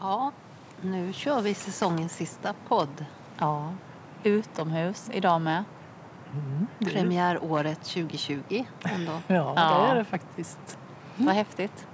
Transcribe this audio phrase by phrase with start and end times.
[0.00, 0.32] Ja,
[0.80, 3.04] nu kör vi säsongens sista podd.
[3.38, 3.72] Ja.
[4.22, 5.64] Utomhus idag med.
[6.32, 9.12] Mm, det är- Premiäråret 2020 ändå.
[9.26, 9.86] Ja, det Ja.
[9.86, 10.78] är det faktiskt.
[11.16, 11.86] Vad häftigt.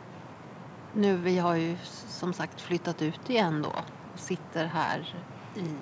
[0.92, 1.76] Nu, vi har ju
[2.08, 5.14] som sagt flyttat ut igen då och sitter här
[5.56, 5.74] i,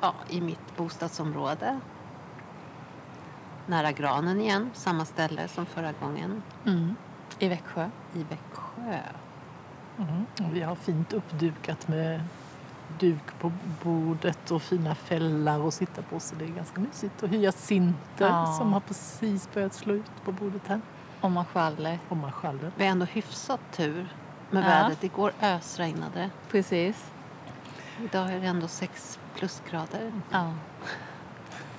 [0.00, 1.80] ja, i mitt bostadsområde.
[3.66, 6.94] Nära granen igen, samma ställe som förra gången Mm.
[7.38, 7.90] I Växjö.
[8.14, 8.98] i Växjö.
[9.98, 10.24] Mm.
[10.52, 12.20] Vi har fint uppdukat med
[12.98, 17.22] duk på bordet och fina fällar att sitta på så det är ganska mysigt.
[17.22, 18.54] Och hyacinter Ja.
[18.58, 20.80] som har precis börjat slå ut på bordet här.
[21.20, 21.98] Och marschaller.
[22.08, 22.70] Och marschaller.
[22.76, 24.08] Vi har ändå hyfsat tur
[24.50, 24.66] med Ja.
[24.68, 25.04] vädret.
[25.04, 26.30] Igår ösregnade.
[26.50, 27.10] Precis.
[28.04, 30.12] Idag är det ändå 6 plusgrader.
[30.30, 30.54] Ja.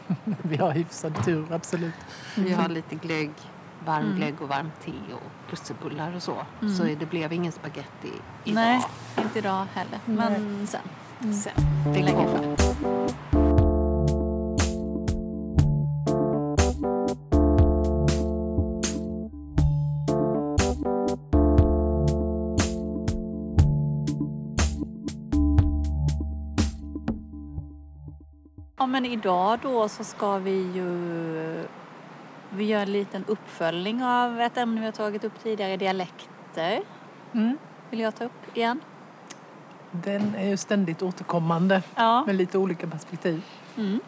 [0.42, 1.94] Vi har hyfsad tur, absolut.
[2.38, 3.32] Vi har lite glögg,
[3.86, 4.18] varm Mm.
[4.18, 6.36] glögg och varmt te och lussebullar och så.
[6.62, 6.74] Mm.
[6.74, 8.12] Så det blev ingen spaghetti
[8.44, 8.56] idag.
[8.56, 8.82] Nej,
[9.18, 10.00] inte idag heller.
[10.06, 10.82] Men sen.
[11.34, 11.54] Sen.
[11.94, 12.56] Det längre fram.
[28.78, 31.66] Ja men idag då så ska vi ju
[32.50, 36.82] vi gör en liten uppföljning av ett ämne vi har tagit upp tidigare, dialekter.
[37.34, 37.58] Mm.
[37.90, 38.80] Vill jag ta upp igen?
[39.92, 42.24] Den är ju ständigt återkommande Ja.
[42.26, 43.46] med lite olika perspektiv.
[43.78, 44.00] Mm.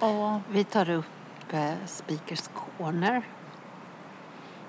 [0.00, 1.04] Och Vi tar upp
[1.50, 3.22] eh, Speakers Corner.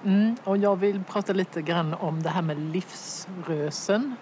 [0.03, 0.35] Mm.
[0.43, 4.15] Och jag vill prata lite grann om det här med livsrösen.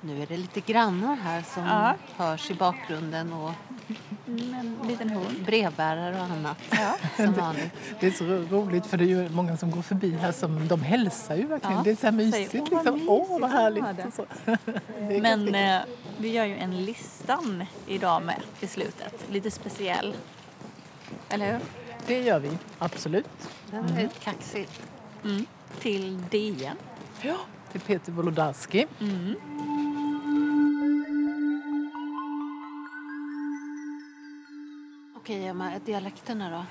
[0.00, 1.94] Nu är det lite grannar här som Ja.
[2.16, 3.50] hörs i bakgrunden och
[4.26, 5.44] en liten hund.
[5.46, 6.56] brevbärare och annat.
[6.70, 6.96] Ja.
[7.16, 7.72] Som vanligt.
[8.00, 10.68] Det är så ro- roligt för det är ju många som går förbi här som
[10.68, 11.76] de hälsar ju verkligen.
[11.76, 11.82] Ja.
[11.84, 12.54] Det är så här Säger, mysigt.
[12.72, 13.08] "Åh, vad liksom.
[13.08, 13.84] Åh, vad mysigt härligt.
[13.84, 14.80] att ha det." och Så.
[15.20, 15.80] Men eh,
[16.18, 19.24] vi gör ju en listan idag med i slutet.
[19.30, 20.14] Lite speciell.
[21.28, 21.60] Eller hur?
[22.06, 23.26] Det gör vi, absolut.
[23.70, 24.68] Den är kaxig.
[25.24, 25.46] Mm.
[25.80, 26.76] Till DN.
[27.22, 27.36] Ja.
[27.72, 28.86] Till Peter Wolodarski.
[29.00, 29.34] Mm.
[35.24, 36.64] Okej, Emma, dialekterna då?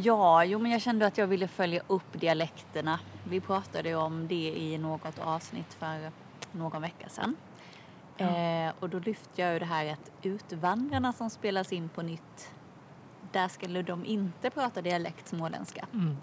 [0.00, 3.00] Ja, jo men jag kände att jag ville följa upp dialekterna.
[3.24, 6.10] Vi pratade om det i något avsnitt för
[6.52, 7.36] någon vecka sedan.
[8.16, 12.54] Eh, och då lyfte jag ju det här att Utvandrarna som spelas in på nytt,
[13.32, 15.86] där skulle de inte prata dialekt småländska.
[15.92, 16.16] Mm.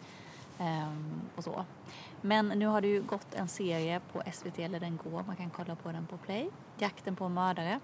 [0.60, 1.66] Ehm, och så.
[2.22, 5.50] Men nu har det ju gått en serie på SVT, eller den går, man kan
[5.50, 6.50] kolla på den på Play.
[6.78, 7.80] Jakten på mördare.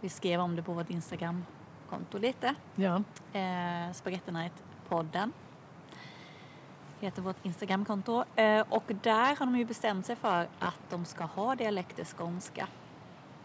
[0.00, 0.90] Vi skrev om det på vårt
[1.88, 2.54] Instagramkonto lite.
[2.74, 3.02] Ja.
[3.32, 5.32] Eh, Spaghetti Night-podden
[7.00, 8.24] heter vårt Instagramkonto.
[8.36, 12.68] Eh, och där har de ju bestämt sig för att de ska ha dialekter skånska.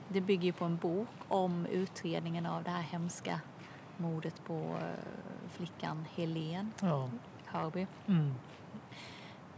[0.07, 3.41] Det bygger ju på en bok om utredningen av det här hemska
[3.97, 7.09] mordet på eh, flickan Helen ja.
[7.45, 7.87] Hörby.
[8.07, 8.35] Mm.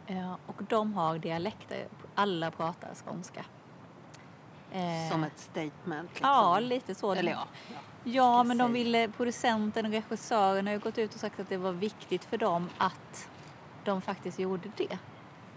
[0.07, 1.87] Eh, och de har dialekter.
[2.15, 3.45] Alla pratar skånska.
[4.71, 6.09] Eh, Som ett statement?
[6.09, 6.29] Liksom.
[6.29, 7.13] Ja, lite så.
[7.13, 7.47] Eller ja.
[8.03, 11.49] Ja, ska men de ville, producenten och regissören har ju gått ut och sagt att
[11.49, 13.29] det var viktigt för dem att
[13.83, 14.97] de faktiskt gjorde det.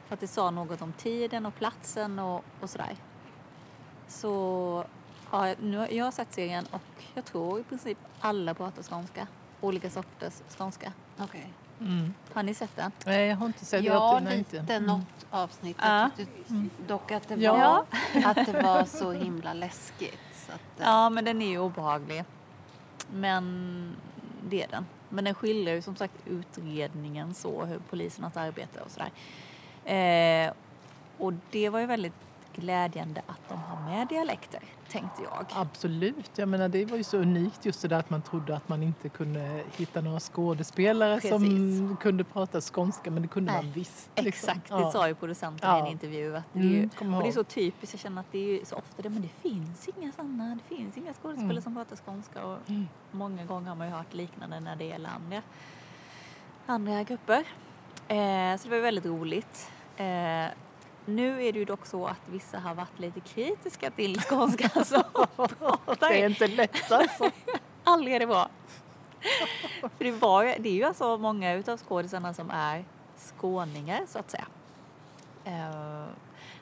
[0.07, 2.97] För att det sa något om tiden och platsen och, och sådär.
[4.09, 4.85] Så
[5.31, 9.27] ja, nu jag har sett serien och jag tror i princip alla pratar skånska.
[9.61, 10.93] Olika sorters skånska.
[11.19, 11.53] Okej.
[11.81, 12.15] Mm.
[12.33, 12.93] Har ni sett den?
[13.07, 14.37] Nej, jag har inte sett Ja, det.
[14.37, 15.77] lite något avsnitt.
[15.81, 16.01] Ja.
[16.01, 16.55] Jag tyckte
[16.87, 17.85] dock att det, var, Ja.
[18.25, 20.19] att det var så himla läskigt.
[20.47, 22.25] Så att, eh, Ja, men den är ju obehaglig.
[23.13, 23.97] Men
[24.49, 24.87] det är den.
[25.09, 29.11] Men den skiljer ju som sagt utredningen så, hur polisen har arbetat och sådär.
[29.85, 30.53] Eh,
[31.19, 32.15] och det var ju väldigt
[32.55, 34.61] glädjande att de har med dialekter,
[34.91, 35.47] tänkte jag.
[35.53, 36.31] Absolut.
[36.39, 38.83] Jag menar, det var ju så unikt just det där att man trodde att man
[38.83, 41.99] inte kunde hitta några skådespelare som Precis.
[42.03, 44.11] kunde prata skånska, men det kunde Nej, man visst.
[44.17, 44.29] liksom.
[44.29, 44.91] Exakt, det Ja.
[44.93, 45.87] sa ju producenten i Ja.
[45.87, 46.37] en intervju.
[46.37, 48.59] Att det, är Mm, ju, och det är så typiskt, jag känner att det är
[48.59, 51.63] ju så ofta det, men det finns inga sådana, det finns inga skådespelare Mm.
[51.63, 52.45] som pratar skånska.
[52.47, 52.89] Och Mm.
[53.11, 55.43] Många gånger har man ju hört liknande när det gäller andra,
[56.67, 57.45] andra grupper.
[58.09, 59.71] Eh, så det var väldigt roligt.
[59.97, 60.47] Eh,
[61.09, 65.03] nu är det ju dock så att vissa har varit lite kritiska till skånska som
[65.37, 66.09] pratar.
[66.09, 67.31] Det är inte lätt alltså.
[67.85, 68.49] Aldrig är det bra.
[69.81, 72.85] För det, var, ju- det är ju alltså många utav skådisarna som är
[73.17, 74.47] skåningar så att säga.
[75.45, 75.53] Eh,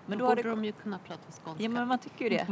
[0.06, 1.62] men då då har borde det, de ju kunna prata skånska.
[1.62, 2.46] ja men man tycker ju det.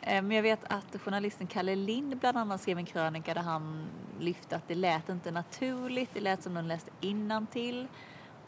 [0.00, 3.86] Eh, Men jag vet att journalisten Kalle Lind bland annat skrev en krönika där han
[4.20, 7.88] lyfte att det lät inte naturligt, det lät som de läste innantill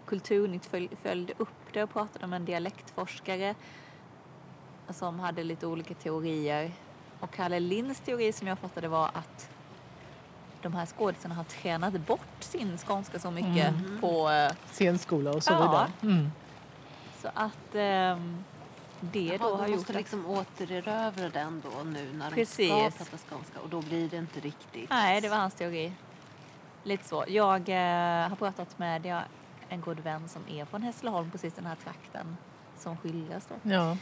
[0.06, 3.54] Kulturnytt föl, följde upp det och pratade med en dialektforskare
[4.90, 6.72] som hade lite olika teorier.
[7.20, 9.50] Och Kalle Linds teori som jag fattade var att
[10.62, 14.00] de här skådisarna har tränat bort sin skånska så mycket Mm.
[14.00, 15.58] på eh, Scenskola och så Ja.
[15.62, 15.92] vidare.
[16.14, 16.30] Mm.
[17.22, 18.44] så att ehm,
[19.00, 22.34] det Jaha, då har de gjort måste att liksom återerövra den då nu när de
[22.34, 22.68] Precis.
[22.70, 24.90] ska prata skånska och då blir det inte riktigt.
[24.90, 25.92] Nej, det var hans teori.
[26.82, 27.24] Lite så.
[27.28, 29.22] Jag eh, har pratat med jag,
[29.68, 32.36] en god vän som är från Hässleholm, precis den här trakten
[32.76, 33.70] som skiljas då.
[33.70, 33.96] Ja.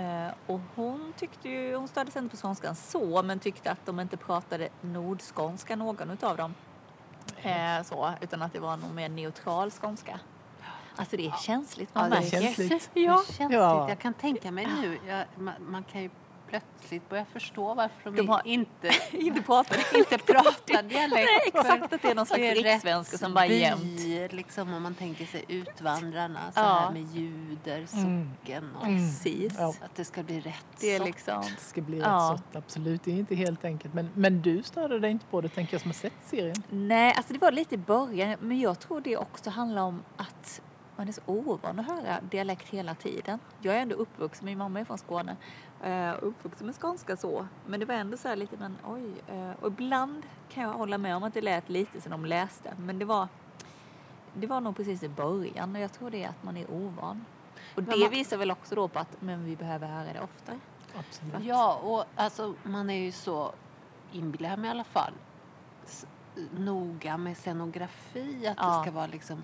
[0.00, 3.86] Eh, och hon tyckte ju, hon störde sig inte på skånskan så, men tyckte att
[3.86, 6.54] de inte pratade nordskånska någon utav dem.
[7.42, 10.20] Eh, så, utan att det var någon mer neutral skånska.
[10.96, 12.36] Alltså det är känsligt, man Ja, det märker.
[12.36, 12.90] är känsligt.
[12.94, 13.00] Ja.
[13.00, 13.50] Det är känsligt.
[13.52, 13.88] Ja.
[13.88, 16.10] Jag kan tänka mig nu, jag, man, man kan ju
[16.48, 19.80] plötsligt börja förstå varför de, De har- inte, inte pratade.
[19.98, 21.10] inte pratar dialekt.
[21.14, 24.32] Nej, exakt att det är någon slags rikssvenska som bara jämt.
[24.32, 26.62] liksom om man tänker sig utvandrarna, så Ja.
[26.62, 28.30] här med juder, Mm.
[28.36, 28.98] socken och Mm.
[28.98, 29.52] Precis.
[29.58, 29.74] Ja.
[29.84, 31.06] att det ska bli rätt Det är sort.
[31.06, 32.30] liksom, Det ska bli Ja.
[32.32, 33.04] rätt sort, absolut.
[33.04, 33.94] Det är inte helt enkelt.
[33.94, 36.62] Men, men du störde dig inte på det, tänker jag, som har sett serien.
[36.70, 40.60] Nej, alltså det var lite i början, men jag tror det också handlar om att
[40.98, 43.38] man är så ovan att höra dialekt hela tiden.
[43.60, 45.36] Jag är ändå uppvuxen, min mamma är från Skåne,
[45.82, 47.46] eh, uppvuxen med skånska så.
[47.66, 49.12] Men det var ändå så här lite, men oj.
[49.36, 52.74] eh, Och ibland kan jag hålla med om att det lät lite som de läste,
[52.78, 53.28] men det var,
[54.34, 57.24] det var nog precis i början och jag tror det är att man är ovan.
[57.74, 60.20] Och Men det man- visar väl också då på att men vi behöver höra det
[60.20, 60.58] oftare.
[60.98, 61.34] Absolut.
[61.44, 63.52] Ja, och alltså man är ju så,
[64.12, 65.12] inbillar mig i alla fall,
[66.50, 68.46] noga med scenografi.
[68.46, 68.76] Att Ja.
[68.76, 69.42] det ska vara liksom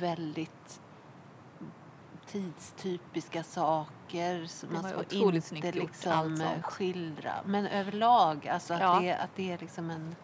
[0.00, 0.80] väldigt
[2.28, 4.48] tidstypiska saker.
[4.60, 7.32] Det man ska inte gjort, liksom skildra.
[7.44, 9.00] Men överlag, alltså att, Ja.
[9.00, 10.16] det, att det är liksom en...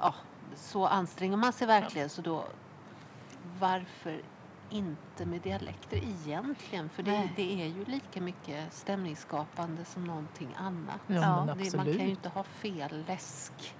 [0.00, 0.14] Ja,
[0.56, 2.44] så anstränger man sig verkligen så då
[3.58, 4.22] varför
[4.70, 6.88] inte med dialekter egentligen?
[6.88, 11.00] För det, det är ju lika mycket stämningsskapande som någonting annat.
[11.06, 13.74] Ja, Ja, Det, man kan ju inte ha fel läsk.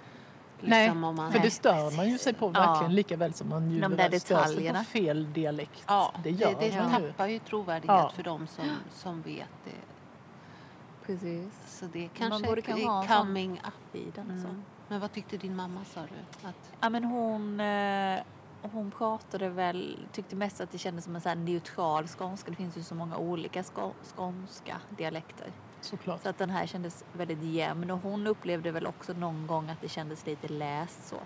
[0.60, 2.60] Nej, Liksom, om man, För det stör man ju sig på Ja.
[2.60, 5.84] verkligen lika väl som man ju De där stör sig på fel dialekt.
[5.86, 7.08] Ja, det det, gör det, man ju.
[7.08, 8.10] tappar ju trovärdighet Ja.
[8.14, 9.70] för de som, som vet det.
[11.06, 11.78] Precis.
[11.78, 13.96] Så det kanske borde är kanske ha en sån coming up.
[13.96, 14.48] I den, så.
[14.48, 14.62] Mm.
[14.88, 16.48] Men vad tyckte din mamma sa du?
[16.48, 18.18] Att, Ja, men hon, eh,
[18.62, 22.50] hon pratade väl, tyckte mest att det kändes som en så här neutral skånska.
[22.50, 25.52] Det finns ju så många olika skå, skånska dialekter.
[25.86, 26.22] Såklart.
[26.22, 29.80] Så att den här kändes väldigt jämn och hon upplevde väl också någon gång att
[29.80, 31.16] det kändes lite läst så.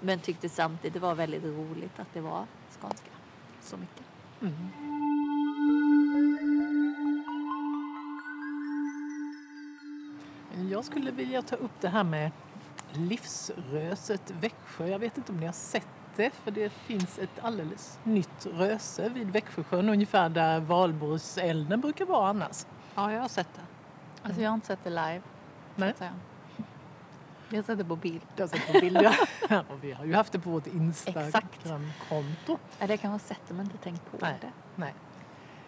[0.00, 2.46] Men tyckte samtidigt det var väldigt roligt att det var
[2.80, 3.10] skånska
[3.60, 4.04] så mycket.
[4.40, 4.70] Mm.
[10.70, 12.30] Jag skulle vilja ta upp det här med
[12.92, 14.86] livsröset Växjö.
[14.86, 19.08] Jag vet inte om ni har sett det, för det finns ett alldeles nytt röse
[19.08, 22.66] vid Växjösjön, ungefär där Valborgselden brukar vara annars.
[22.94, 23.69] ja, jag har sett det.
[24.22, 25.20] Alltså jag har inte sett det live.
[25.76, 25.94] Nej.
[27.48, 28.20] Jag har sett det på bild.
[28.36, 29.16] Jag har sett på bilder.
[29.48, 30.66] Ja, och vi har ju haft det på vårt.
[30.66, 32.58] Instagramkonto.
[32.78, 34.38] Ja, det kan man sett men inte tänkt på Nej.
[34.40, 34.52] det.
[34.76, 34.94] Nej.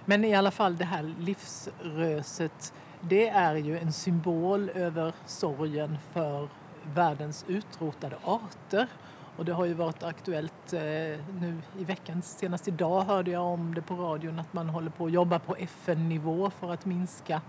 [0.04, 6.48] Men i alla fall det här livsröset, det är ju en symbol över sorgen för
[6.84, 8.88] världens utrotade arter.
[9.36, 10.80] Och det har ju varit aktuellt eh,
[11.40, 15.06] nu i veckan, senast idag hörde jag om det på radion att man håller på
[15.06, 17.40] att jobba på FN-nivå för att minska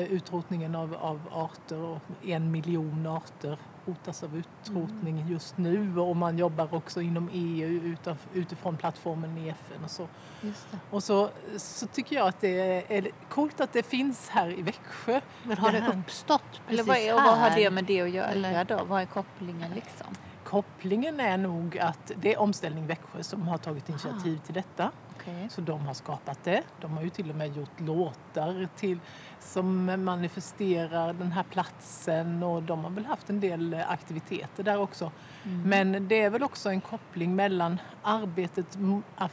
[0.00, 6.38] utrotningen av, av arter och en miljon arter hotas av utrotning just nu och man
[6.38, 10.08] jobbar också inom EU utaf, utifrån plattformen i FN och så.
[10.40, 10.78] Just det.
[10.90, 15.20] Och så, så tycker jag att det är coolt att det finns här i Växjö.
[15.42, 18.00] Men har Det det uppstått Eller precis vad, är, och vad har det med det
[18.00, 18.84] att göra Eller- då?
[18.84, 20.06] Vad är kopplingen liksom?
[20.44, 24.90] Kopplingen är nog att det är Omställning Växjö som har tagit initiativ till detta.
[25.16, 25.48] Okej.
[25.50, 26.62] Så de har skapat det.
[26.80, 28.98] De har ju till och med gjort låtar till,
[29.40, 35.12] som manifesterar den här platsen och de har väl haft en del aktiviteter där också.
[35.44, 35.62] Mm.
[35.62, 38.78] Men det är väl också en koppling mellan arbetet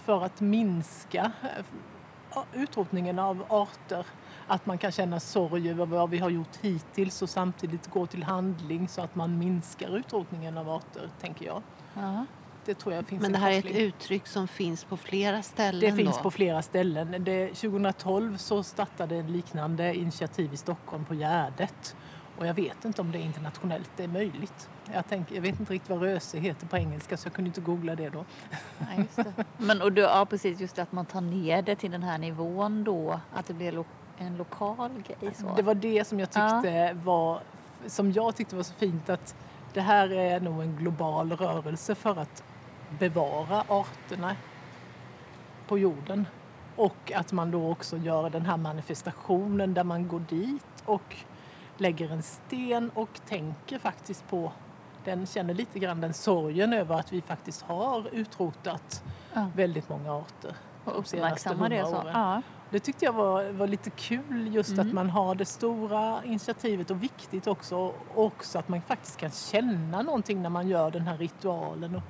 [0.03, 1.65] för att minska eh,
[2.53, 4.05] utrotningen av arter.
[4.47, 8.23] Att man kan känna sorg över vad vi har gjort hittills och samtidigt gå till
[8.23, 11.61] handling så att man minskar utrotningen av arter, tänker jag.
[11.93, 12.25] Ja.
[12.65, 15.44] Det tror jag finns Men en det här är ett uttryck som finns på flera
[15.44, 16.24] ställen Det finns då?
[16.24, 17.24] på flera ställen.
[17.24, 21.96] Det, 2012 så startade en liknande initiativ i Stockholm på Gärdet.
[22.38, 24.70] Och jag vet inte om det är internationellt, det är möjligt.
[24.94, 27.62] Jag, tänker, jag vet inte riktigt vad röse heter på engelska så jag kunde inte
[27.62, 28.25] googla det då.
[28.80, 29.34] Ja, just det.
[29.58, 32.18] Men och då, ja, precis just det att man tar ner det till den här
[32.18, 33.86] nivån då, att det blir lo
[34.18, 35.53] en lokal grej så.
[35.56, 37.41] Det var det som jag tyckte var
[37.88, 39.36] som jag tyckte var så fint att
[39.74, 42.44] det här är nog en global rörelse för att
[43.00, 44.36] bevara arterna
[45.67, 46.27] på jorden.
[46.75, 51.15] Och att man då också gör den här manifestationen där man går dit och
[51.77, 54.51] lägger en sten och tänker faktiskt på
[55.05, 59.48] den känner lite grann den sorgen över att vi faktiskt har utrotat Ja.
[59.55, 60.55] väldigt många arter.
[60.86, 62.01] Och uppmärksamma det så.
[62.13, 62.41] Ja.
[62.69, 64.88] Det tyckte jag var, var lite kul just Mm.
[64.88, 67.95] att man har det stora initiativet och viktigt också och
[68.25, 71.95] också att man faktiskt kan känna någonting när man gör den här ritualen.
[71.95, 72.01] Och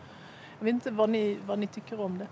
[0.61, 2.27] jag vet inte vad ni, vad ni tycker om det.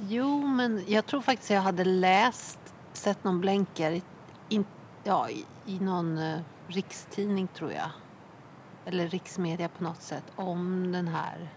[0.00, 2.58] Jo, men jag tror faktiskt jag hade läst,
[2.92, 4.00] sett någon blänkare
[4.48, 4.64] in,
[5.04, 7.90] ja, i, i någon eh, rikstidning tror jag.
[8.84, 11.48] Eller riksmedia på något sätt om den här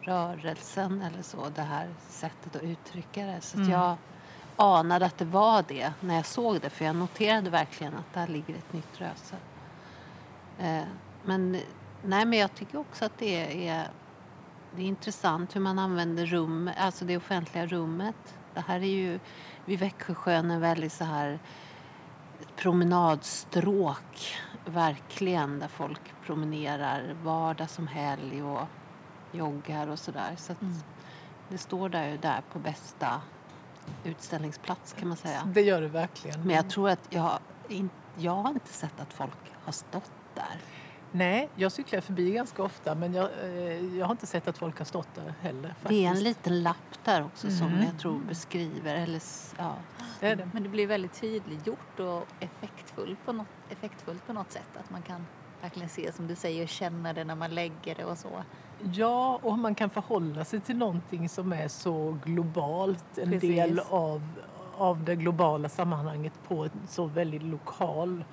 [0.00, 1.48] rörelsen eller så.
[1.54, 3.40] Det här sättet att uttrycka det.
[3.40, 3.70] Så att Mm.
[3.70, 3.96] jag
[4.56, 6.70] anade att det var det när jag såg det.
[6.70, 9.36] För jag noterade verkligen att där ligger ett nytt röse.
[10.58, 10.82] Eh,
[11.24, 11.52] men,
[12.04, 13.88] nej, men jag tycker också att det är
[14.76, 18.34] det är intressant hur man använder rum, alltså det offentliga rummet.
[18.54, 19.20] Det här är ju
[19.64, 21.38] vid Växjösjön en väldigt så här
[22.56, 28.66] promenadstråk, verkligen, där folk promenerar vardag som helg och
[29.32, 30.34] joggar och sådär.
[30.36, 30.74] Så Mm.
[31.48, 33.20] det står där ju där på bästa
[34.04, 35.42] utställningsplats kan man säga.
[35.46, 36.40] Det gör det verkligen.
[36.40, 37.38] Men jag tror att jag,
[38.16, 40.56] jag har inte sett att folk har stått där.
[41.12, 44.78] Nej, jag cyklar förbi ganska ofta men jag, eh, jag har inte sett att folk
[44.78, 45.68] har stått där heller.
[45.68, 45.88] Faktiskt.
[45.88, 47.84] Det är en liten lapp där också som Mm.
[47.84, 49.22] jag tror beskriver, eller
[49.58, 49.74] ja,
[50.20, 50.48] Det är det.
[50.52, 54.76] Men det blir väldigt tydliggjort och effektfullt på, något, effektfullt på något sätt.
[54.84, 55.26] Att man kan
[55.60, 58.42] verkligen se som du säger och känna det när man lägger det och så.
[58.92, 63.50] Ja, och man kan förhålla sig till någonting som är så globalt, en Precis.
[63.50, 64.22] del av,
[64.76, 68.24] av det globala sammanhanget på en så väldigt lokal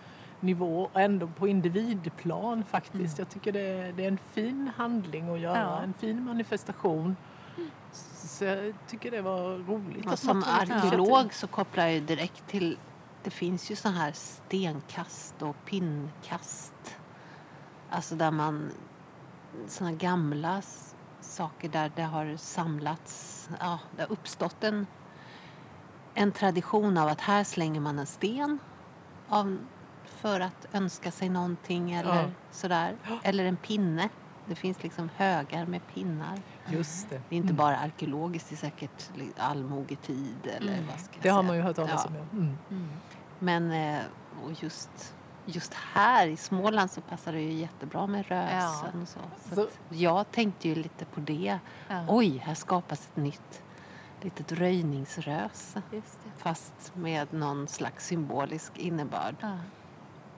[0.42, 3.20] nivå och ändå på individplan faktiskt.
[3.20, 5.82] Jag tycker det är, det är en fin handling att göra, Ja.
[5.82, 7.16] en fin manifestation.
[8.14, 10.06] Så jag tycker det var roligt.
[10.06, 12.78] Och att som arkeolog så kopplar jag direkt till...
[13.24, 16.98] Det finns ju så här stenkast och pinnkast.
[17.90, 18.72] Alltså där man...
[19.68, 20.62] Såna gamla
[21.22, 23.50] saker där det har samlats...
[23.60, 24.88] Ja, det har uppstått en,
[26.14, 28.60] en tradition av att här slänger man en sten
[29.30, 29.58] av,
[30.10, 32.30] för att önska sig någonting eller Ja.
[32.52, 32.96] sådär.
[33.24, 34.10] Eller en pinne.
[34.46, 36.40] Det finns liksom högar med pinnar.
[36.70, 37.22] Just det.
[37.30, 37.56] Det är inte Mm.
[37.56, 40.88] bara arkeologiskt, det är säkert allmogetid eller Mm.
[40.88, 41.48] vad ska jag Det har säga.
[41.48, 42.10] man ju hört talas Ja.
[42.10, 42.16] om.
[42.70, 42.76] Ja.
[42.76, 42.90] Mm.
[43.40, 44.02] Men eh,
[44.46, 49.20] och just, just här i Småland så passar det ju jättebra med rösen och så.
[49.50, 51.60] så, Så- jag tänkte ju lite på det.
[51.88, 53.62] Ja, Oj, här skapas ett nytt
[54.22, 55.82] litet röjningsröse.
[56.38, 59.36] Fast med någon slags symbolisk innebörd.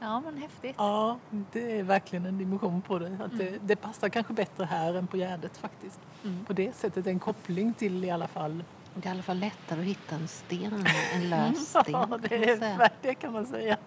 [0.02, 0.20] Ja.
[0.20, 0.76] men häftigt.
[0.78, 1.18] Ja,
[1.52, 3.18] det är verkligen en dimension på det.
[3.24, 3.60] Att det, Mm.
[3.64, 6.00] det passar kanske bättre här än på Gärdet faktiskt.
[6.24, 6.46] Mm.
[6.46, 8.64] På det sättet en koppling till i alla fall.
[8.96, 11.84] Det är i alla fall lättare att hitta en sten, en lös sten.
[11.88, 13.78] Ja, det, är, det kan man säga.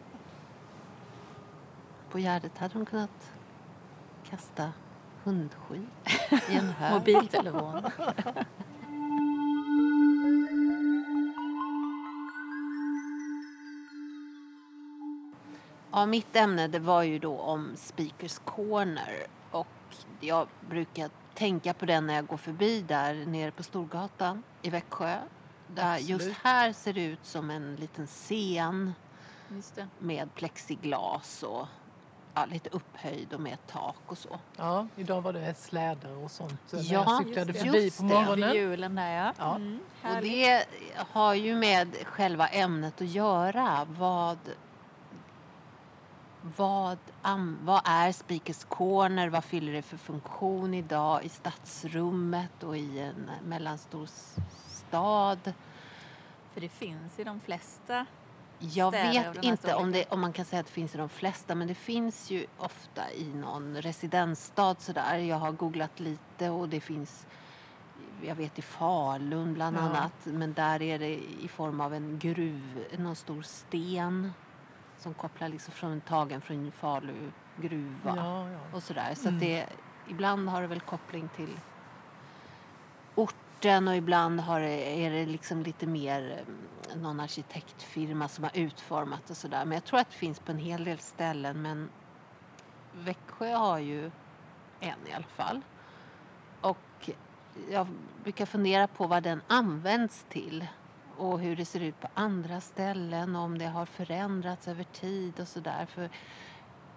[2.10, 3.32] På Gärdet hade de kunnat
[4.30, 4.72] kasta
[5.24, 5.80] hundskit
[6.50, 6.92] i en hög.
[6.92, 7.82] Mobiltelefon.
[15.94, 19.26] Ja, mitt ämne det var ju då om Speakers Corner.
[19.50, 19.66] Och
[20.20, 25.16] jag brukar tänka på den när jag går förbi där nere på Storgatan i Växjö.
[25.74, 28.92] Där just här ser det ut som en liten scen
[29.48, 29.88] Just det.
[29.98, 31.66] med plexiglas och
[32.34, 34.38] ja, lite upphöjd och med ett tak och så.
[34.56, 37.70] Ja, idag var det slädar och sånt när Ja, jag cyklade just det.
[37.70, 38.08] förbi Just på det.
[38.14, 38.52] morgonen.
[38.52, 39.32] Vid julen där ja.
[39.38, 39.54] Ja.
[39.56, 40.64] Mm, Och det
[40.96, 43.86] har ju med själva ämnet att göra.
[43.98, 44.38] Vad,
[46.56, 46.98] vad,
[47.62, 49.28] vad är Speakers Corner?
[49.28, 54.08] Vad fyller det för funktion idag i stadsrummet och i en mellanstor
[54.66, 55.52] stad?
[56.52, 58.06] För det finns i de flesta.
[58.58, 61.54] Jag vet inte om, det, om man kan säga att det finns i de flesta
[61.54, 65.18] men det finns ju ofta i någon residensstad sådär.
[65.18, 67.26] Jag har googlat lite och det finns
[68.22, 69.80] jag vet i Falun bland Ja.
[69.80, 74.32] annat men där är det i form av en gruv, någon stor sten
[75.04, 78.58] som kopplar liksom från tagen från Falu gruva Ja, ja.
[78.72, 79.14] och sådär.
[79.14, 79.34] Så Mm.
[79.34, 79.66] att det,
[80.08, 81.60] ibland har det väl koppling till
[83.14, 86.44] orten och ibland har det, är det liksom lite mer
[86.90, 89.64] eh, någon arkitektfirma som har utformat och sådär.
[89.64, 91.88] Men jag tror att det finns på en hel del ställen men
[92.92, 94.10] Växjö har ju
[94.80, 95.60] en i alla fall.
[96.60, 97.10] Och
[97.70, 97.86] jag
[98.22, 100.66] brukar fundera på vad den används till
[101.18, 105.40] och hur det ser ut på andra ställen och om det har förändrats över tid
[105.40, 105.86] och sådär.
[105.86, 106.10] För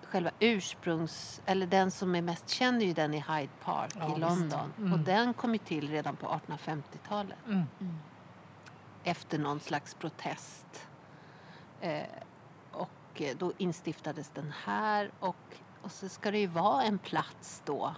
[0.04, 4.16] själva ursprungs, eller den som är mest känd är ju den i Hyde Park Ja,
[4.18, 4.20] i.
[4.20, 4.74] London.
[4.78, 4.94] Mm.
[4.94, 7.64] Och den kom ju till redan på 1850-talet Mm.
[9.04, 10.88] efter någon slags protest.
[11.82, 12.02] Eh,
[12.72, 15.36] och eh, då instiftades den här och,
[15.82, 17.96] och så ska det ju vara en plats då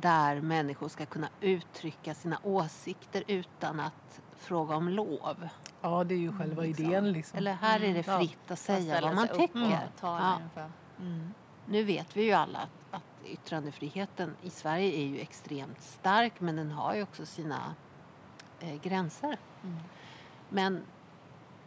[0.00, 5.48] där människor ska kunna uttrycka sina åsikter utan att fråga om lov.
[5.80, 6.84] Ja, det är ju själva liksom.
[6.86, 7.38] idén liksom.
[7.38, 8.18] Eller här är det Ja.
[8.18, 9.88] fritt att säga vad man tycker.
[10.00, 10.66] tala Ja.
[11.00, 11.34] Mm.
[11.66, 16.56] Nu vet vi ju alla att, att yttrandefriheten i Sverige är ju extremt stark men
[16.56, 17.74] den har ju också sina
[18.60, 19.36] eh, gränser.
[19.62, 19.76] Mm.
[20.48, 20.82] Men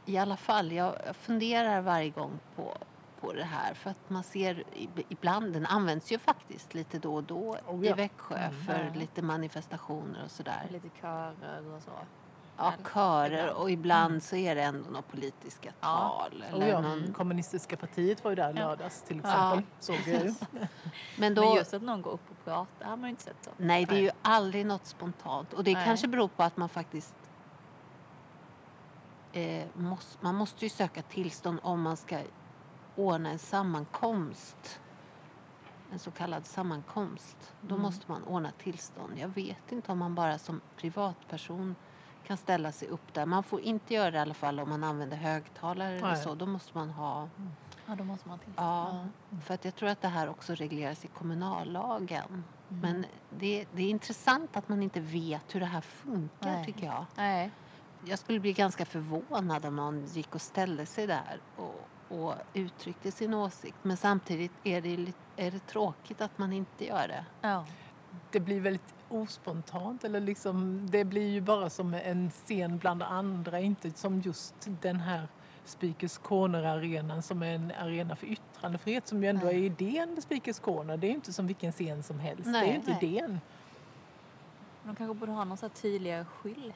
[0.06, 2.78] i alla fall, jag, funderar varje gång på,
[3.22, 7.16] på det här för att man ser ib- ibland, den används ju faktiskt lite då
[7.16, 7.96] och då Oh i ja.
[7.96, 8.66] Växjö Mm.
[8.66, 9.00] för Ja.
[9.00, 10.68] lite manifestationer och sådär.
[10.72, 11.92] Lite körer och så.
[12.58, 15.88] Ja, körer och ibland så är det ändå några politiska Ja.
[16.30, 16.44] tal.
[16.44, 16.82] Oh, Eller ja.
[16.82, 18.68] någon, Kommunistiska partiet var ju där Ja.
[18.68, 19.30] lördags till Ja.
[19.30, 19.64] exempel.
[19.80, 20.34] Såg jag ju.
[21.18, 23.44] men då, Men just att någon går upp och pratar har man ju inte sett
[23.44, 23.52] så.
[23.58, 24.04] Nej, det är Nej.
[24.04, 25.54] ju aldrig något spontant.
[25.54, 25.86] Och det Nej.
[25.86, 27.16] kanske beror på att man faktiskt...
[29.34, 32.20] Eh, måste, man måste ju söka tillstånd om man ska
[32.96, 34.80] ordna en sammankomst.
[35.92, 37.54] En så kallad sammankomst.
[37.62, 37.82] Då Mm.
[37.82, 39.14] måste man ordna tillstånd.
[39.18, 41.76] Jag vet inte om man bara som privatperson
[42.28, 43.26] kan ställa sig upp där.
[43.26, 46.24] Man får inte göra det i alla fall om man använder högtalare eller Nej.
[46.24, 46.36] så.
[46.36, 47.30] Då måste man ha...
[47.86, 48.54] Ja, då måste man till.
[48.56, 49.06] Ja,
[49.46, 52.44] för att jag tror att det här också regleras i kommunallagen.
[52.70, 52.82] Mm.
[52.82, 56.66] Men det, det är intressant att man inte vet hur det här funkar Nej.
[56.66, 57.06] tycker jag.
[57.16, 57.52] Nej.
[58.06, 61.88] Jag skulle bli ganska förvånad om någon gick och ställde sig där och,
[62.20, 63.78] och uttryckte sin åsikt.
[63.82, 67.26] Men samtidigt är det, är det tråkigt att man inte gör det.
[67.42, 67.66] Ja.
[68.32, 70.04] Det blir väldigt ospontant.
[70.04, 73.60] Eller liksom, det blir ju bara som en scen bland andra.
[73.60, 75.28] Inte som just den här
[75.66, 79.56] Speakers Corner-arenan som är en arena för yttrandefrihet som ju ändå Nej.
[79.56, 80.98] är idén med Speakers Corner.
[80.98, 82.44] Det är ju inte som vilken scen som helst.
[82.44, 83.06] det är Nej, ju inte nej.
[83.06, 83.42] idén.
[84.84, 86.74] De kanske borde ha någon så här tydligare skylt.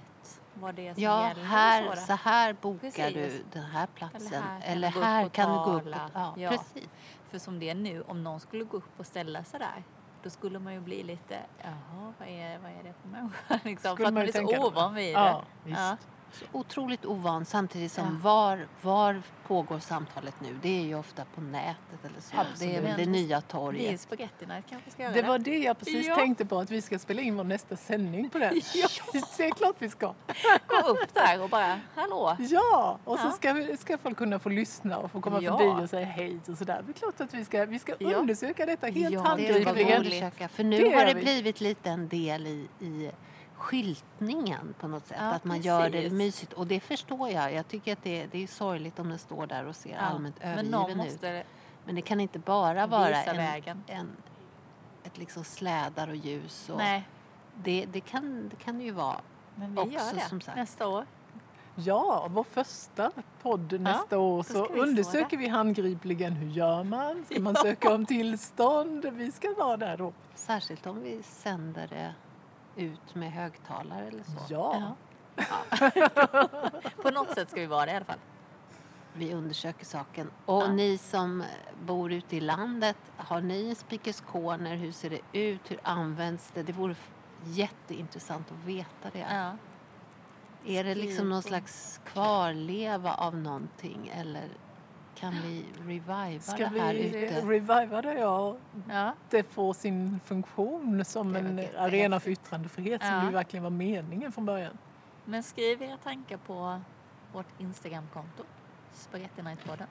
[0.54, 1.44] Vad det är som Ja, gäller.
[1.44, 2.14] här, så så.
[2.14, 3.14] här bokar Precis.
[3.14, 4.44] du den här platsen.
[4.44, 6.12] Eller Eller här här, kan du gå upp kan och du gå upp och...
[6.14, 6.34] tala.
[6.38, 6.50] Ja, Ja.
[6.50, 6.90] precis.
[7.30, 9.84] För som det är nu, om någon skulle gå upp och ställa sig där.
[10.24, 13.60] Då skulle man ju bli lite, jaha, vad är, vad är det för människa?
[13.64, 15.42] Liksom, Skulle för att man är så ovan vid det.
[15.66, 15.98] Ja.
[16.34, 18.12] Så otroligt ovan samtidigt som Ja.
[18.30, 20.58] var, var pågår samtalet nu?
[20.62, 22.36] Det är ju ofta på nätet eller så.
[22.36, 22.84] Det är Absolut.
[22.84, 24.02] väl det nya Vi torget.
[24.02, 26.16] Spagettina kanske ska göra Det var det jag precis Ja.
[26.16, 28.62] tänkte på, att vi ska spela in vår nästa sändning på den.
[28.74, 28.88] Ja.
[29.38, 30.14] Det är klart vi ska.
[30.68, 32.36] Gå upp där och bara, hallå!
[32.40, 35.58] Ja, och så ska, vi- ska folk kunna få lyssna och få komma Ja.
[35.58, 36.84] förbi och säga hej och sådär.
[36.86, 38.14] Det är klart att vi ska, vi ska Ja.
[38.14, 39.98] undersöka detta helt Ja, det ska vi handgripligen.
[40.02, 40.48] undersöka.
[40.48, 41.22] För nu Det har det vi.
[41.22, 43.12] blivit lite en del i, i
[43.62, 45.18] skyltningen på något sätt.
[45.20, 46.12] Ja, att man gör det precis.
[46.14, 46.54] mysigt.
[46.54, 47.54] Och det förstår jag.
[47.54, 50.36] Jag tycker att det, det är sorgligt om den står där och ser Ja, allmänt
[50.42, 51.12] Men någon övergiven ut.
[51.14, 51.44] måste
[51.86, 53.84] Men det kan inte bara vara en, vägen.
[53.88, 54.10] en,
[55.04, 56.70] ett liksom slädar och ljus.
[56.70, 57.08] Och Nej,
[57.64, 59.22] det, det, kan, det kan det ju vara.
[59.56, 60.58] men vi också, gör det som sagt.
[60.58, 61.06] nästa år.
[61.76, 67.26] Ja, vår första podd nästa år så vi undersöker vi handgripligen hur gör man?
[67.30, 69.06] Ska man söka om tillstånd?
[69.14, 70.14] Vi ska vara där då.
[70.36, 72.14] Särskilt om vi sänder det
[72.76, 74.38] ut med högtalare eller så.
[74.50, 74.96] Ja,
[77.02, 78.20] På något sätt ska vi vara det i alla fall.
[79.14, 80.32] Vi undersöker saken.
[80.46, 80.68] Och Ja.
[80.68, 81.44] ni som
[81.86, 84.76] bor ute i landet, har ni en Speakers Corner?
[84.76, 85.72] Hur ser det ut?
[85.72, 86.64] Hur används det?
[86.64, 86.96] Det vore
[87.46, 89.28] jätteintressant att veta det.
[89.32, 89.52] Ja.
[90.66, 94.50] Är det liksom någon slags kvarleva av någonting eller
[95.22, 97.42] kan vi reviva ska det här vi ute?
[97.42, 98.14] reviva det?
[98.20, 98.56] Ja,
[98.90, 99.14] Ja.
[99.30, 103.26] det får sin funktion som Det en arena för yttrandefrihet som Ja.
[103.26, 104.78] ju verkligen var meningen från början.
[105.26, 106.80] Men skriv era tankar på
[107.34, 108.44] vårt Instagramkonto.
[108.94, 109.88] Spagetti Night-podden.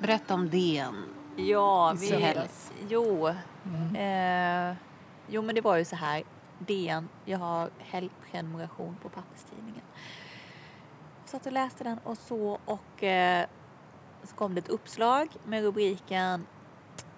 [0.00, 1.04] Berätta om DN.
[1.36, 2.34] Ja, vi...
[2.88, 3.28] Jo.
[3.64, 3.96] Mm.
[4.70, 4.76] Eh,
[5.28, 6.22] jo, men det var ju så här.
[6.66, 9.82] DN, jag har helgprenumeration på papperstidningen.
[11.24, 13.46] Satt och läste den och så och eh,
[14.22, 16.46] så kom det ett uppslag med rubriken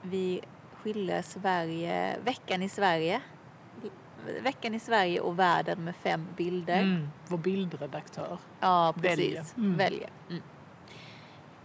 [0.02, 0.40] Vi
[0.82, 3.20] skiljer Sverige, veckan i Sverige.
[4.42, 6.82] Veckan i Sverige och världen med fem bilder.
[6.82, 7.08] Mm.
[7.28, 8.38] Vår bildredaktör.
[8.60, 9.36] Ja, Väljer.
[9.36, 9.56] precis.
[9.56, 9.76] Mm.
[9.76, 10.10] Väljer.
[10.30, 10.42] Mm.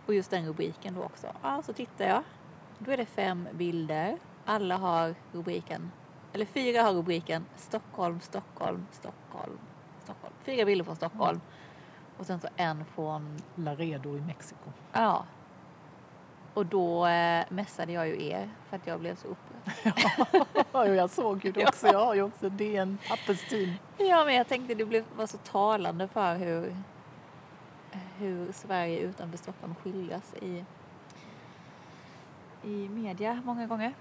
[0.05, 1.27] Och just den rubriken då också.
[1.43, 2.23] Ja, så tittar jag.
[2.79, 4.17] Då är det fem bilder.
[4.45, 5.91] Alla har rubriken,
[6.37, 9.57] eller fyra har rubriken Stockholm, Stockholm, Stockholm,
[10.03, 10.33] Stockholm.
[10.43, 11.41] Fyra bilder från Stockholm.
[12.17, 14.71] Och sen så en från, Laredo i Mexiko.
[14.93, 15.25] ja.
[16.53, 20.45] Och då eh, messade jag ju er för att jag blev så upprörd.
[20.71, 21.87] Ja, jag såg ju det också.
[21.87, 23.79] Jag har ju också DN papperstidning.
[23.97, 26.75] Ja, men jag tänkte det blev, var så talande för hur,
[28.17, 30.65] hur Sverige utanför Stockholm skildras i,
[32.63, 33.93] i media många gånger.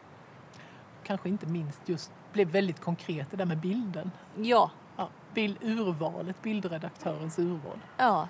[1.07, 4.11] Kanske inte minst just blev väldigt konkret det där med bilden.
[4.37, 7.79] Ja, Ja, bild, urvalet, bildredaktörens urval.
[7.97, 8.29] ja.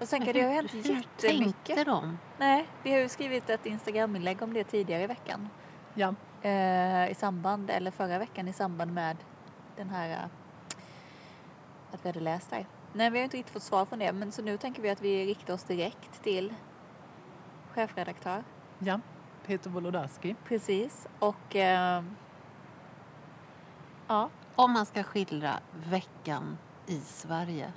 [0.00, 1.64] Jag tänker det har hänt Hur jättemycket.
[1.66, 2.18] tänkte de?
[2.38, 5.48] Nej, vi har ju skrivit ett Instagram-inlägg om det tidigare i veckan.
[5.94, 9.16] Ja, Eh, I samband, eller förra veckan i samband med
[9.76, 10.24] den här eh,
[11.92, 12.66] att vi hade läst där.
[12.92, 15.00] Nej, vi har inte riktigt fått svar från det, men så nu tänker vi att
[15.02, 16.54] vi riktar oss direkt till
[17.72, 18.44] chefredaktör.
[18.78, 19.00] ja.
[19.46, 20.34] Peter Wolodarski.
[20.44, 21.06] Precis.
[21.18, 22.02] Och eh,
[24.08, 25.58] ja, Om man ska skildra
[25.90, 27.72] veckan i Sverige.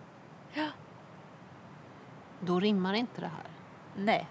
[2.39, 3.45] Då rimmar inte det här.
[3.95, 4.27] nej,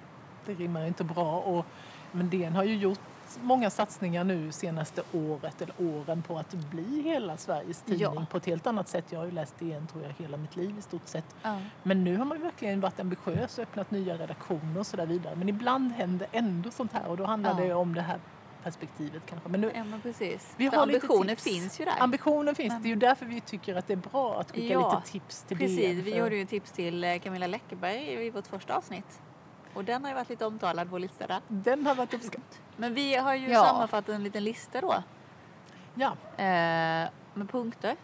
[0.46, 1.38] Det rimmar inte bra.
[1.40, 1.66] Och,
[2.12, 3.00] men DN har ju gjort
[3.40, 8.26] många satsningar nu senaste året eller åren på att bli hela Sveriges tidning Ja.
[8.30, 9.04] på ett helt annat sätt.
[9.12, 11.34] Jag har ju läst DN tror jag hela mitt liv i stort sett.
[11.42, 11.58] ja.
[11.82, 15.36] Men nu har man verkligen varit ambitiös och öppnat nya redaktioner och så där vidare.
[15.36, 17.66] Men ibland händer ändå sånt här och då handlar Ja.
[17.66, 18.18] det om det här
[18.62, 19.48] perspektivet kanske.
[19.48, 20.54] Men nu, ja precis.
[20.56, 21.94] Vi För har ambitionen finns ju där.
[22.00, 24.72] ambitionen finns, Men- det är ju därför vi tycker att det är bra att skicka
[24.72, 26.02] Ja, lite tips till Precis, DN.
[26.02, 29.20] vi för- gjorde ju tips till eh, Camilla Läckerberg i vårt första avsnitt.
[29.74, 31.40] Och den har ju varit lite omtalad, vår lista där.
[31.48, 32.42] Den har varit uppskattad.
[32.76, 33.64] Men vi har ju Ja.
[33.64, 34.94] sammanfattat en liten lista då.
[35.94, 37.96] Ja, Eh, med punkter.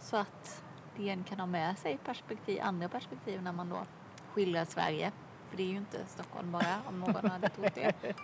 [0.00, 0.62] Så att
[0.96, 3.78] DN kan ha med sig perspektiv, andra perspektiv när man då
[4.32, 5.12] skildrar Sverige.
[5.50, 7.92] För det är ju inte Stockholm bara, om någon hade trott det.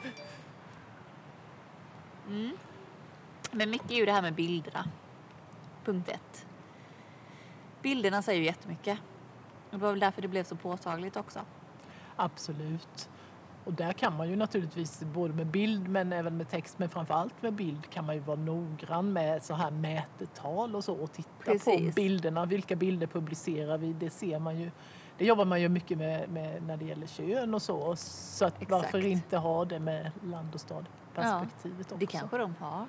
[2.30, 2.50] Mm.
[3.52, 4.84] Men mycket är ju det här med bilderna.
[5.84, 6.46] Punkt ett.
[7.82, 8.98] Bilderna säger ju jättemycket.
[9.70, 11.40] Det var väl därför det blev så påtagligt också.
[12.16, 13.08] absolut.
[13.64, 17.42] Och där kan man ju naturligtvis både med bild men även med text men framförallt
[17.42, 21.28] med bild kan man ju vara noggrann med så här mätetal och så och titta
[21.38, 21.94] på Precis.
[21.94, 22.46] bilderna.
[22.46, 23.92] Vilka bilder publicerar vi?
[23.92, 24.70] Det ser man ju.
[25.18, 27.96] Det jobbar man ju mycket med, med när det gäller kön och så.
[27.96, 28.70] Så att Exakt.
[28.70, 31.96] varför inte ha det med land och stad perspektivet också.
[31.96, 32.86] Det kanske de har.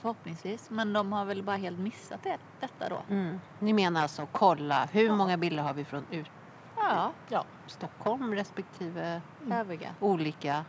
[0.00, 0.70] Förhoppningsvis.
[0.70, 3.02] Men de har väl bara helt missat det, detta då.
[3.14, 3.40] Mm.
[3.58, 5.14] Ni menar alltså kolla hur Ja.
[5.16, 6.30] många bilder har vi från ut
[6.76, 9.52] Ja, Ja, Stockholm respektive Mm.
[9.52, 10.64] övriga olika.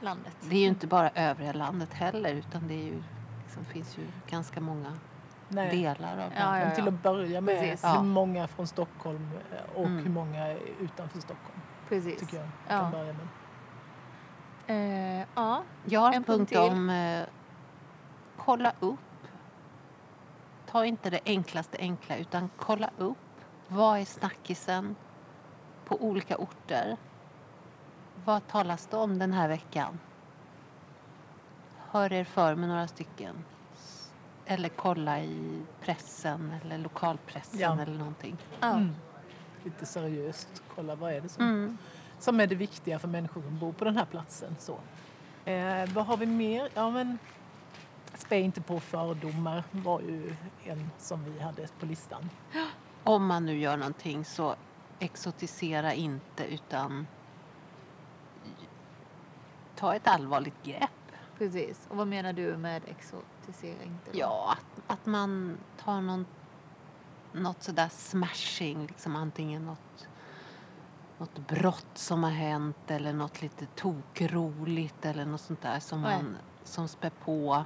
[0.00, 0.36] landet.
[0.40, 3.02] Det är ju inte bara övriga landet heller utan det är ju,
[3.44, 4.92] liksom, finns ju ganska många
[5.48, 5.70] nej.
[5.70, 7.84] delar av Ja, ja, Men till att börja med Precis.
[7.84, 8.02] hur Ja.
[8.02, 9.30] många från Stockholm
[9.74, 10.04] och Mm.
[10.04, 11.60] hur många är utanför Stockholm.
[11.88, 12.20] Precis.
[12.20, 12.46] Tycker jag.
[12.68, 12.80] Ja.
[12.80, 13.28] Kan börja med.
[14.66, 17.26] Eh, ja, Jag har en, punkt, punkt om eh,
[18.36, 18.98] kolla upp.
[20.66, 23.16] Ta inte det enklaste enkla utan kolla upp.
[23.68, 24.96] Vad är snackisen
[25.84, 26.96] på olika orter?
[28.24, 29.98] Vad talas det om den här veckan?
[31.90, 33.44] Hör er för med några stycken.
[34.46, 37.78] Eller kolla i pressen eller lokalpressen Ja.
[37.82, 38.36] eller någonting.
[38.60, 38.70] ja.
[38.72, 38.94] Mm.
[39.64, 40.62] Lite seriöst.
[40.74, 41.78] Kolla vad är det som, Mm.
[42.18, 44.56] Som är det viktiga för människor som bor på den här platsen.
[44.58, 44.78] Så.
[45.50, 46.68] Eh, vad har vi mer?
[46.74, 47.18] Ja, men,
[48.14, 52.30] spä inte på fördomar var ju en som vi hade på listan.
[53.04, 54.54] Om man nu gör någonting så
[54.98, 57.06] exotisera inte utan
[59.76, 60.90] ta ett allvarligt grepp.
[61.38, 61.86] precis.
[61.88, 63.98] Och vad menar du med exotisering?
[64.04, 64.18] då?
[64.18, 66.26] Ja, att, att man tar någon,
[67.32, 70.08] något sådär smashing, liksom antingen något,
[71.18, 76.22] något brott som har hänt eller något lite tokroligt eller något sånt där som, Nej.
[76.22, 77.64] man, som spär på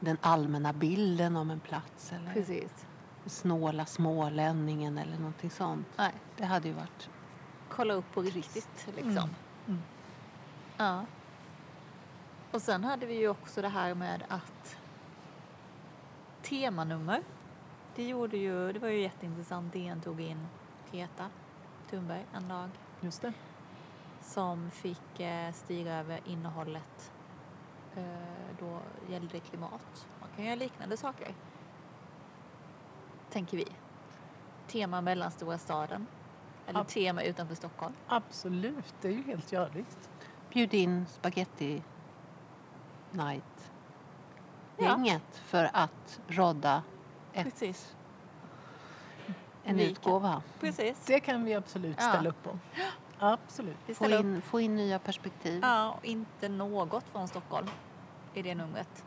[0.00, 2.86] den allmänna bilden om en plats eller Precis.
[3.26, 5.86] snåla smålänningen eller någonting sånt.
[5.96, 7.08] Nej, Det hade ju varit
[7.68, 9.12] kolla upp på riktigt liksom.
[9.12, 9.30] Mm.
[9.66, 9.82] Mm.
[10.76, 11.04] Ja.
[12.50, 14.76] Och sen hade vi ju också det här med att
[16.42, 17.22] temanummer.
[17.94, 19.72] Det gjorde ju, det var ju jätteintressant.
[19.72, 20.46] DN tog in
[20.90, 21.30] Greta
[21.90, 22.68] Thunberg en dag
[23.00, 23.32] Just det.
[24.20, 27.12] som fick eh, styra över innehållet.
[27.96, 28.04] Eh,
[28.58, 30.06] då gällde det klimat.
[30.20, 31.34] Man kan göra liknande saker.
[33.30, 33.66] Tänker vi.
[34.66, 36.06] Tema mellanstora staden.
[36.66, 36.84] Eller Ja.
[36.84, 37.94] tema utanför Stockholm.
[38.06, 40.10] Absolut, det är ju helt görligt.
[40.52, 41.82] bjud in spaghetti
[43.10, 43.72] night
[44.76, 44.84] Ja.
[44.84, 46.82] gänget för att rodda
[47.32, 47.96] ett, Precis.
[49.64, 50.42] En Vi kan- utgåva.
[50.60, 51.04] Precis.
[51.06, 52.08] Det kan vi absolut Ja.
[52.08, 52.58] ställa upp på.
[53.18, 53.76] Absolut.
[53.86, 55.60] Vi Få in, få in nya perspektiv.
[55.62, 57.66] Ja, och inte något från Stockholm
[58.34, 59.04] i det numret.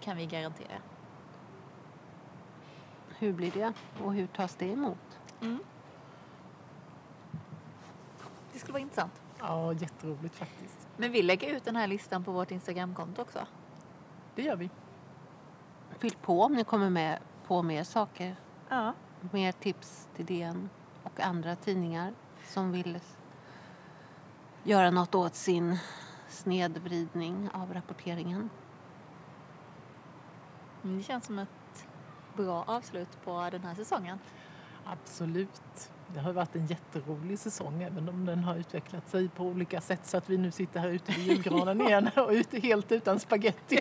[0.00, 0.78] Kan vi garantera.
[3.18, 3.72] Hur blir det
[4.04, 5.18] och hur tas det emot?
[8.52, 9.12] Det skulle vara intressant.
[9.38, 10.88] Ja, jätteroligt faktiskt.
[10.96, 13.46] Men vi lägger ut den här listan på vårt Instagramkonto också.
[14.34, 14.70] Det gör vi.
[15.98, 18.36] Fyll på om ni kommer med på mer saker.
[18.68, 18.92] Ja.
[19.30, 20.68] Mer tips till DN
[21.02, 22.14] och andra tidningar
[22.48, 23.00] som vill
[24.64, 25.78] göra något åt sin
[26.28, 28.50] snedvridning av rapporteringen.
[30.82, 31.86] Det känns som ett
[32.36, 34.18] bra avslut på den här säsongen.
[34.84, 35.90] Absolut.
[36.14, 40.00] Det har varit en jätterolig säsong även om den har utvecklat sig på olika sätt
[40.06, 43.80] så att vi nu sitter här ute vid julgranen igen och ute helt utan spaghetti.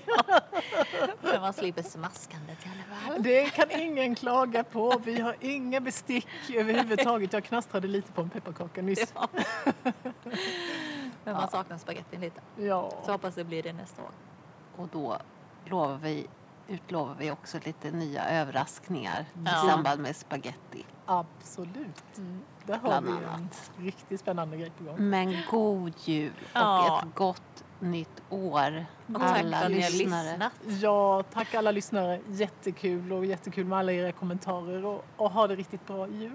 [1.21, 3.23] Men man slipper smaskandet i alla fall.
[3.23, 5.01] Det kan ingen klaga på.
[5.05, 7.33] Vi har inga bestick överhuvudtaget.
[7.33, 9.13] Jag knastrade lite på en pepparkaka nyss.
[9.15, 9.27] Ja.
[11.23, 12.41] Men man saknar spagettin lite.
[12.55, 14.11] Så Ja, hoppas det blir det nästa år.
[14.75, 15.17] Och då
[15.65, 16.27] lovar vi,
[16.67, 19.65] utlovar vi också lite nya överraskningar Ja.
[19.65, 20.86] i samband med spaghetti.
[21.06, 22.04] absolut.
[22.65, 23.49] Där har Bland vi en
[23.86, 24.95] riktigt spännande grej på gång.
[24.97, 26.99] Men god jul och Ja.
[27.08, 30.23] ett gott nytt år Och tack för alla att lyssnare.
[30.32, 30.54] lyssnat.
[30.82, 32.19] Ja, tack alla lyssnare.
[32.28, 36.32] Jättekul och jättekul med alla era kommentarer och, och ha det riktigt bra jul.